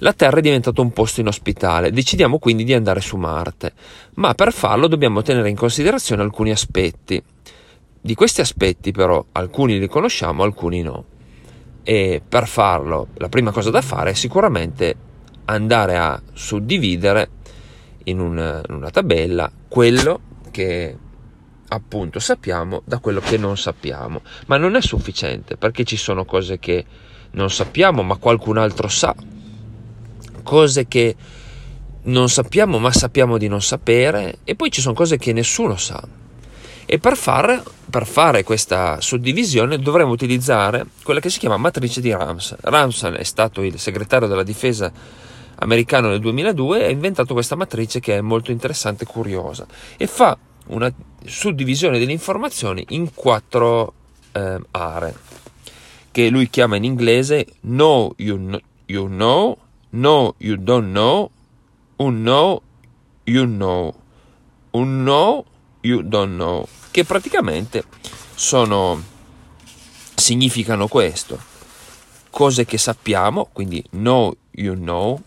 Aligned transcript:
La 0.00 0.12
Terra 0.12 0.38
è 0.38 0.40
diventata 0.40 0.80
un 0.80 0.92
posto 0.92 1.20
inospitale, 1.20 1.90
decidiamo 1.90 2.38
quindi 2.38 2.62
di 2.62 2.72
andare 2.72 3.00
su 3.00 3.16
Marte, 3.16 3.72
ma 4.14 4.32
per 4.34 4.52
farlo 4.52 4.86
dobbiamo 4.86 5.22
tenere 5.22 5.48
in 5.48 5.56
considerazione 5.56 6.22
alcuni 6.22 6.52
aspetti. 6.52 7.20
Di 8.00 8.14
questi 8.14 8.40
aspetti 8.40 8.92
però 8.92 9.24
alcuni 9.32 9.76
li 9.76 9.88
conosciamo, 9.88 10.44
alcuni 10.44 10.82
no. 10.82 11.04
E 11.82 12.22
per 12.26 12.46
farlo 12.46 13.08
la 13.14 13.28
prima 13.28 13.50
cosa 13.50 13.70
da 13.70 13.80
fare 13.80 14.10
è 14.10 14.14
sicuramente 14.14 14.94
andare 15.46 15.96
a 15.96 16.22
suddividere 16.32 17.30
in 18.04 18.20
una, 18.20 18.62
in 18.68 18.74
una 18.74 18.90
tabella 18.90 19.50
quello 19.66 20.20
che 20.52 20.96
appunto 21.70 22.20
sappiamo 22.20 22.82
da 22.84 23.00
quello 23.00 23.18
che 23.18 23.36
non 23.36 23.56
sappiamo. 23.56 24.22
Ma 24.46 24.58
non 24.58 24.76
è 24.76 24.80
sufficiente 24.80 25.56
perché 25.56 25.82
ci 25.82 25.96
sono 25.96 26.24
cose 26.24 26.60
che 26.60 26.84
non 27.32 27.50
sappiamo 27.50 28.04
ma 28.04 28.16
qualcun 28.16 28.58
altro 28.58 28.88
sa, 28.88 29.14
cose 30.48 30.88
che 30.88 31.14
non 32.04 32.30
sappiamo 32.30 32.78
ma 32.78 32.90
sappiamo 32.90 33.36
di 33.36 33.48
non 33.48 33.60
sapere 33.60 34.38
e 34.44 34.54
poi 34.54 34.70
ci 34.70 34.80
sono 34.80 34.94
cose 34.94 35.18
che 35.18 35.34
nessuno 35.34 35.76
sa. 35.76 36.02
E 36.86 36.98
per 36.98 37.18
fare, 37.18 37.62
per 37.90 38.06
fare 38.06 38.44
questa 38.44 38.98
suddivisione 38.98 39.78
dovremo 39.78 40.10
utilizzare 40.10 40.86
quella 41.02 41.20
che 41.20 41.28
si 41.28 41.38
chiama 41.38 41.58
matrice 41.58 42.00
di 42.00 42.10
Ramsay. 42.10 42.56
Ramsay 42.62 43.12
è 43.12 43.24
stato 43.24 43.60
il 43.60 43.78
segretario 43.78 44.26
della 44.26 44.42
difesa 44.42 44.90
americano 45.56 46.08
nel 46.08 46.20
2002 46.20 46.80
e 46.80 46.84
ha 46.86 46.88
inventato 46.88 47.34
questa 47.34 47.54
matrice 47.54 48.00
che 48.00 48.16
è 48.16 48.20
molto 48.22 48.50
interessante 48.50 49.04
e 49.04 49.06
curiosa 49.06 49.66
e 49.98 50.06
fa 50.06 50.38
una 50.68 50.90
suddivisione 51.26 51.98
delle 51.98 52.12
informazioni 52.12 52.86
in 52.90 53.12
quattro 53.12 53.92
eh, 54.32 54.58
aree 54.70 55.14
che 56.10 56.30
lui 56.30 56.48
chiama 56.48 56.76
in 56.76 56.84
inglese 56.84 57.44
know 57.60 58.14
you, 58.16 58.38
know, 58.38 58.60
you 58.86 59.06
know, 59.08 59.58
know 59.90 60.34
you 60.38 60.56
don't 60.56 60.90
know, 60.90 61.30
un 61.98 62.22
know 62.22 62.62
you 63.24 63.46
know, 63.46 63.94
un 64.72 65.04
know 65.04 65.44
you 65.82 66.02
don't 66.02 66.34
know, 66.34 66.66
che 66.90 67.04
praticamente 67.04 67.84
sono 68.34 69.02
significano 70.14 70.88
questo. 70.88 71.38
Cose 72.30 72.64
che 72.64 72.78
sappiamo, 72.78 73.48
quindi 73.52 73.84
know 73.90 74.34
you 74.52 74.74
know, 74.74 75.20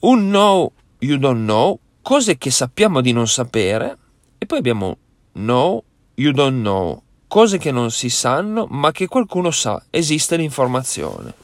un 0.00 0.28
know 0.28 0.72
you 0.98 1.16
don't 1.18 1.44
know, 1.44 1.78
cose 2.02 2.36
che 2.36 2.50
sappiamo 2.50 3.00
di 3.00 3.12
non 3.12 3.28
sapere, 3.28 3.96
e 4.38 4.46
poi 4.46 4.58
abbiamo 4.58 4.98
know 5.32 5.82
you 6.16 6.32
don't 6.32 6.60
know, 6.60 7.02
cose 7.28 7.58
che 7.58 7.70
non 7.70 7.90
si 7.90 8.10
sanno 8.10 8.66
ma 8.68 8.92
che 8.92 9.06
qualcuno 9.06 9.50
sa, 9.50 9.82
esiste 9.90 10.36
l'informazione. 10.36 11.34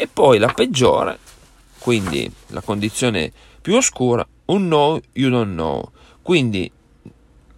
E 0.00 0.08
poi 0.10 0.38
la 0.38 0.50
peggiore, 0.50 1.18
quindi 1.78 2.32
la 2.46 2.62
condizione 2.62 3.30
più 3.60 3.74
oscura, 3.74 4.26
un 4.46 4.62
know 4.64 4.98
you 5.12 5.28
don't 5.28 5.52
know, 5.52 5.90
quindi 6.22 6.72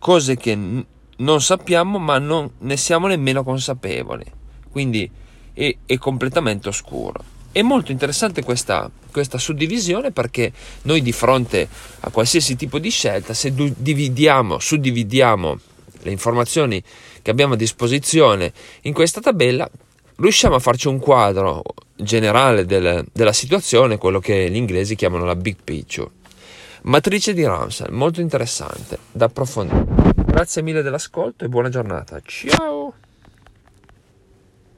cose 0.00 0.36
che 0.36 0.56
n- 0.56 0.84
non 1.18 1.40
sappiamo 1.40 2.00
ma 2.00 2.18
non 2.18 2.50
ne 2.58 2.76
siamo 2.76 3.06
nemmeno 3.06 3.44
consapevoli, 3.44 4.24
quindi 4.72 5.08
è, 5.52 5.72
è 5.86 5.98
completamente 5.98 6.68
oscuro. 6.68 7.22
È 7.52 7.62
molto 7.62 7.92
interessante 7.92 8.42
questa, 8.42 8.90
questa, 9.12 9.38
suddivisione 9.38 10.10
perché 10.10 10.52
noi 10.82 11.00
di 11.00 11.12
fronte 11.12 11.68
a 12.00 12.10
qualsiasi 12.10 12.56
tipo 12.56 12.80
di 12.80 12.90
scelta, 12.90 13.34
se 13.34 13.54
dividiamo, 13.54 14.58
suddividiamo 14.58 15.58
le 16.00 16.10
informazioni 16.10 16.82
che 17.22 17.30
abbiamo 17.30 17.54
a 17.54 17.56
disposizione 17.56 18.52
in 18.80 18.92
questa 18.92 19.20
tabella, 19.20 19.70
riusciamo 20.16 20.54
a 20.54 20.58
farci 20.58 20.88
un 20.88 20.98
quadro 20.98 21.62
generale 21.96 22.64
del, 22.64 23.04
della 23.12 23.32
situazione, 23.32 23.98
quello 23.98 24.18
che 24.20 24.50
gli 24.50 24.56
inglesi 24.56 24.96
chiamano 24.96 25.24
la 25.24 25.36
big 25.36 25.56
picture. 25.62 26.10
Matrice 26.82 27.32
di 27.32 27.44
Ramsay, 27.44 27.90
molto 27.90 28.20
interessante 28.20 28.98
da 29.12 29.26
approfondire. 29.26 29.86
Grazie 30.26 30.62
mille 30.62 30.82
dell'ascolto 30.82 31.44
e 31.44 31.48
buona 31.48 31.68
giornata. 31.68 32.20
Ciao! 32.24 32.94